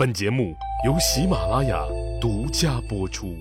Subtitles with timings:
[0.00, 0.56] 本节目
[0.86, 1.84] 由喜马拉雅
[2.18, 3.36] 独家播出。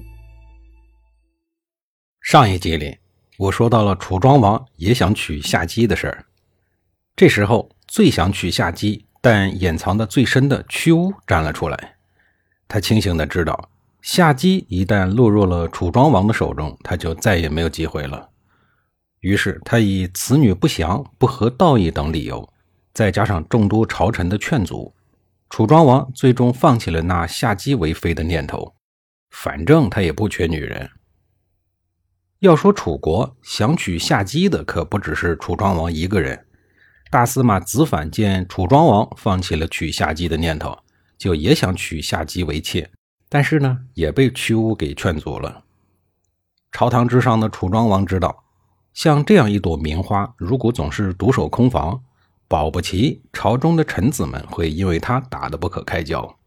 [2.19, 2.97] 上一集里，
[3.37, 6.25] 我说到了楚庄王也想娶夏姬的事儿。
[7.15, 11.95] 这时候，最想娶夏姬但掩藏的最深的屈巫站了出来。
[12.67, 13.69] 他清醒的知道，
[14.01, 18.31] 夏姬一旦落入了楚庄王的手中，他就再也没有机会了。
[19.21, 22.51] 于是，他以此女不祥、不合道义等理由，
[22.93, 24.93] 再加上众多朝臣的劝阻。
[25.49, 28.75] 楚庄王最终放弃了纳夏姬为妃的念头，
[29.31, 30.89] 反正他也不缺女人。
[32.37, 36.45] 要说楚国想娶夏姬的，可不只是楚庄王一个人。
[37.09, 40.77] 大司马子反见楚庄王放弃了娶夏姬的念头，
[41.17, 42.89] 就也想娶夏姬为妾，
[43.27, 45.63] 但是呢，也被屈巫给劝阻了。
[46.71, 48.43] 朝堂之上的楚庄王知道，
[48.93, 52.03] 像这样一朵名花，如果总是独守空房。
[52.49, 56.37] 保不齐朝中的臣子们会因为他打得不可开交。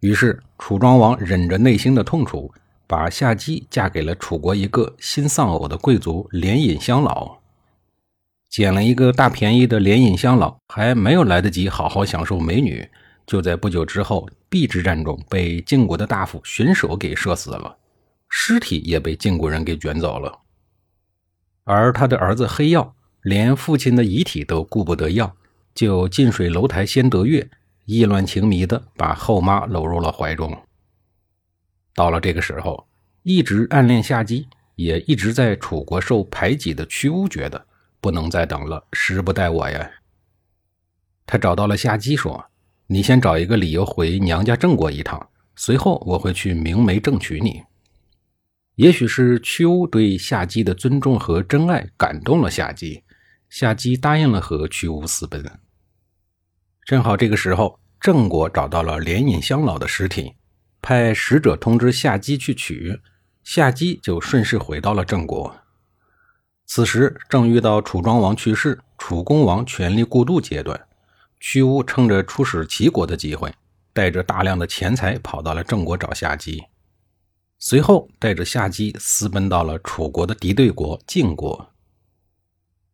[0.00, 2.50] 于是楚庄王忍着内心的痛楚，
[2.86, 7.40] 把夏姬嫁给了楚国一个新丧偶的贵族连尹乡老。
[8.48, 12.88] 捡了一个大便宜的连尹乡老，还没有来得及好好享受美女，
[13.26, 17.76] 就在不久之后，邲之战中被晋国的大夫荀守给射死了，
[18.30, 20.40] 尸体也被晋国人给卷走了。
[21.64, 22.94] 而他的儿子黑曜。
[23.26, 25.34] 连父亲的遗体都顾不得要，
[25.74, 27.50] 就近水楼台先得月，
[27.84, 30.56] 意乱情迷的把后妈搂入了怀中。
[31.92, 32.86] 到了这个时候，
[33.24, 34.46] 一直暗恋夏姬，
[34.76, 37.66] 也一直在楚国受排挤的屈巫觉得
[38.00, 39.90] 不能再等了，时不待我呀。
[41.26, 42.46] 他找到了夏姬，说
[42.86, 47.64] ：“你先找一个理由回娘家郑国一趟，随后我会去明媒正娶你。”
[48.76, 53.02] 也许是屈巫对夏姬的尊重和真爱感动了夏姬。
[53.48, 55.44] 夏姬答应了和屈巫私奔。
[56.84, 60.34] 正好这个时候，郑国找到了连尹乡老的尸体，
[60.80, 63.00] 派使者通知夏姬去取。
[63.42, 65.56] 夏姬就顺势回到了郑国。
[66.66, 70.88] 此时正遇到楚庄王去世，楚公王权力过渡阶段，
[71.38, 73.54] 屈巫趁着出使齐国的机会，
[73.92, 76.64] 带着大量的钱财跑到了郑国找夏姬，
[77.58, 81.72] 随后带着夏姬私奔到了楚国的敌对国晋国。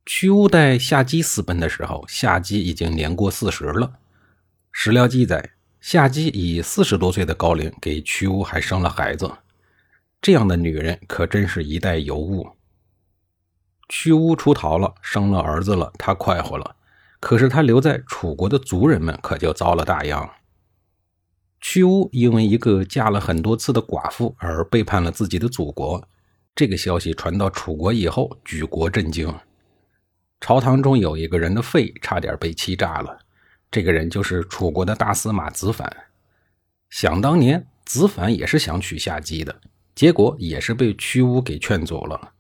[0.05, 3.93] 屈巫带夏姬私奔的时候，夏姬已经年过四十了。
[4.73, 9.31] 史料记载，夏姬以四十多岁的高龄给屈巫还生了孩子。
[10.21, 12.51] 这样的女人可真是一代尤物。
[13.89, 16.75] 屈巫出逃了，生了儿子了，她快活了。
[17.21, 20.29] 可是她留在楚国的族人们可就遭了大殃。
[21.61, 26.03] 屈巫因为一个嫁了很多次的寡妇而背叛了自己的祖国，
[26.57, 29.33] 这个消息传到楚国以后，举国震惊。
[30.43, 33.17] 朝堂中有一个人的肺差点被气炸了，
[33.71, 35.89] 这个人就是楚国的大司马子反。
[36.91, 39.61] 想当年，子反也是想娶夏姬的，
[39.95, 42.33] 结果也是被屈巫给劝走了。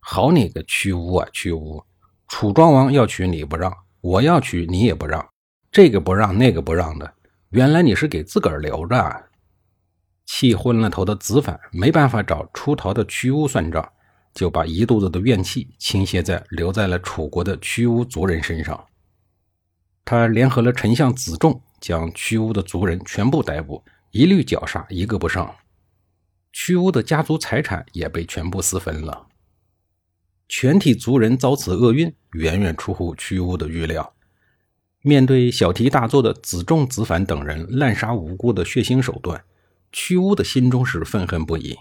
[0.00, 1.80] 好你个屈巫啊，屈巫！
[2.26, 5.24] 楚庄王要娶你不让，我要娶你也不让，
[5.70, 7.14] 这个不让那个不让的，
[7.50, 8.96] 原来你是给自个儿留着。
[8.98, 9.22] 啊！
[10.26, 13.92] 气昏了头的子反没办法找出逃的屈巫算账。
[14.36, 18.86] 就把一肚子的怨气倾泻在留在了楚国的屈巫族人身上。
[20.04, 25.50] 他联合了丞相子仲，将屈巫的族人全部逮捕，一律绞杀，一个不剩。
[26.52, 29.26] 屈巫的家族财产也被全部私分了。
[30.50, 34.14] 全体族人遭此厄运，远远出乎屈巫的预料。
[35.00, 39.42] 面对小题大做的子仲、子反等人滥杀无辜的血腥手段，
[39.90, 41.78] 屈巫的心中是愤恨不已。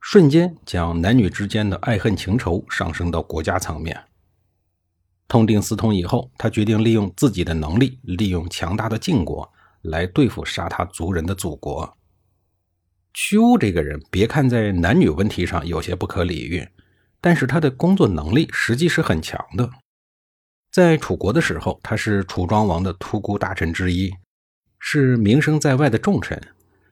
[0.00, 4.04] 瞬间将男女之间的爱恨情仇上升到国家层面。
[5.28, 9.52] 痛定思痛以后，他决定利用自己的能力，利用强大的晋国
[9.82, 11.96] 来对付杀他族人的祖国。
[13.12, 16.68] 屈巫这个人，别看在男女问题上有些不可理喻，
[17.20, 19.68] 但是他的工作能力实际是很强的。
[20.70, 24.12] 在楚国的时候，他是楚庄王的突孤大臣之一，
[24.78, 26.40] 是名声在外的重臣，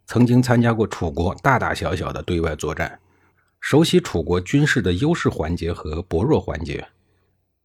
[0.06, 3.00] 曾经参加过楚国大大小小的对外作战。
[3.60, 6.86] 熟悉楚国军事的优势环节和薄弱环节，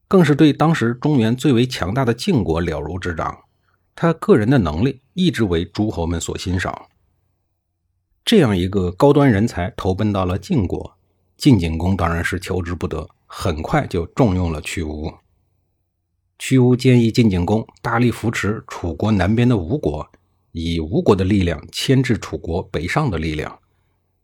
[0.08, 3.38] 更是对当时中原最为强大的晋国了如指掌。
[3.94, 6.88] 他个人的能力一直为诸侯们所欣赏。
[8.24, 10.98] 这样一个高端人才投奔到了晋国，
[11.36, 15.14] 晋景公当然是求之不得，很快就重用了屈巫。
[16.38, 20.10] 屈巫建议晋景公大力扶持楚国南边的吴国，
[20.60, 23.60] 以吴国的力量牵制楚国北上的力量。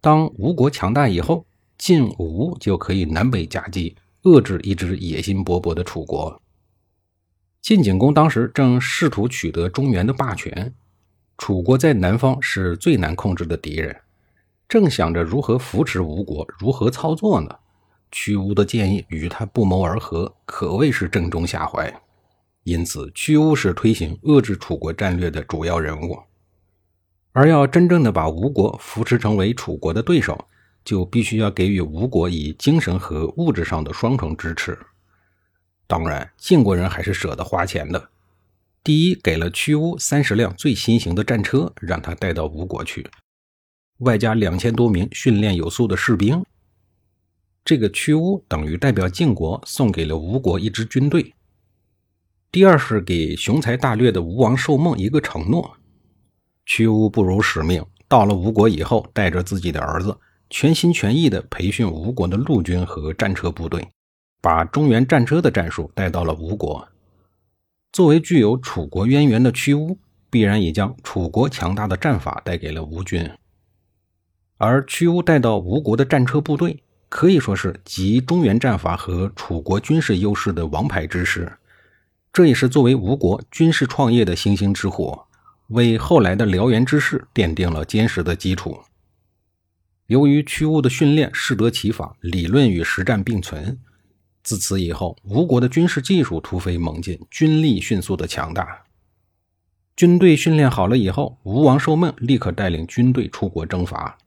[0.01, 1.45] 当吴国强大以后，
[1.77, 6.41] 晋吴就可以南北夹击，遏制一支野心勃勃的楚国。
[7.61, 10.73] 晋景公当时正试图取得中原的霸权，
[11.37, 13.95] 楚国在南方是最难控制的敌人，
[14.69, 17.49] 正想着如何扶持吴国，如何操作呢？
[18.11, 21.91] 屈巫的建议与他不谋而合，可谓是正中下怀。
[22.65, 26.19] 因此，屈巫是推行遏制楚国战略的主要人物。
[27.31, 30.47] 而要真正的把吴国扶持成为楚国的对手，
[30.83, 34.75] 就必须要给予吴国以精神和物质上的双重支持。
[35.85, 38.09] 当然，晋国人还是舍得花钱的。
[38.83, 43.07] 第一，给了屈巫三十辆最新型的战车，让他带到吴国去，
[44.00, 46.44] 外加两千多名训练有素的士兵。
[47.63, 51.31] 这个屈巫等于代表晋国送给了吴国一支军队。
[52.56, 55.75] 第二是给雄才大略的吴王寿梦一个承诺：
[56.66, 60.18] 屈巫不辱使命，到了吴国以后，带着自己的儿子，
[60.50, 63.86] 全心全意地培训吴国的陆军和战车部队，
[64.42, 66.88] 把中原战车的战术带到了吴国。
[67.92, 69.98] 作为具有楚国渊源的屈巫，
[70.30, 73.30] 必然也将楚国强大的战法带给了吴军。
[74.56, 76.81] 而屈巫带到吴国的战车部队。
[77.10, 81.50] 可以说是集中原战法和楚国军事优势的王牌之师，
[82.35, 85.25] 这也是作为吴国军事创业的星星之火，
[85.67, 88.77] 为后来的燎原之势奠定了坚实的基础。
[90.07, 93.79] 由于屈巫的训练适得其反，理论与实战并存，
[94.43, 98.83] 自此以后，吴国的军事技术突飞猛进，军力迅速的强大。
[99.95, 104.17] 军队训练好了以后，吴王寿梦立刻带领军队出国征伐。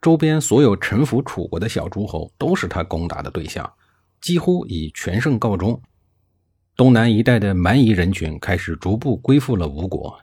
[0.00, 3.68] 周边所有臣服楚国的小诸侯都是他攻打的对象，
[4.20, 5.82] 几乎以全胜告终。
[6.80, 10.18] 东南一带的蛮夷人群开始逐步归附了吴国。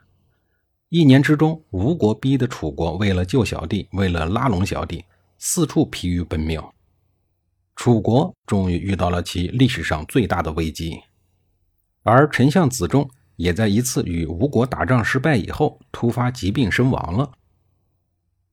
[0.90, 5.06] 一年之中，吴国逼得楚国为了救小弟，为了拉拢小弟，
[5.38, 6.60] 四处疲于奔命。
[7.76, 11.00] 楚国终于遇到了其历史上最大的危机，
[12.02, 17.34] 而丞相子仲也在一次与吴国打仗失败以后，突发疾病身亡了。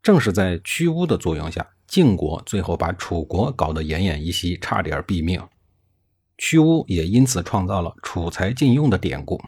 [0.02, 5.42] 正是在屈巫的作用下，晋国最后把楚国搞得奄奄一息，差点毙命。
[6.36, 9.40] 屈巫也因此创造了“楚才晋用”的典故。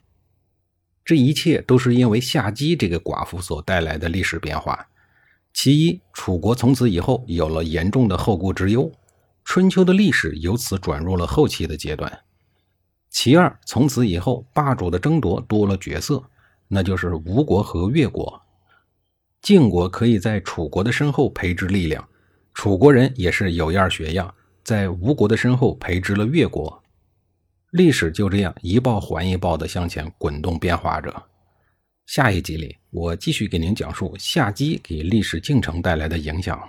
[1.04, 4.88] 这一切都是因为夏姬这个寡妇所带来的历史变化。
[5.52, 8.90] 其一，楚国从此以后有了严重的后顾之忧，
[9.44, 12.20] 春秋的历史由此转入了后期的阶段。
[13.08, 16.22] 其二，从此以后霸主的争夺多了角色，
[16.68, 18.42] 那就是吴国和越国。
[19.40, 22.06] 晋国可以在楚国的身后培植力量，
[22.52, 24.34] 楚国人也是有样学样，
[24.66, 26.82] 在吴国的身后培植了越国。
[27.70, 31.22] 历史就这样一报还一报的向前滚动变化着。
[32.06, 36.60] 下一集里，我继续给您讲述夏姬给历史进程带来的影响。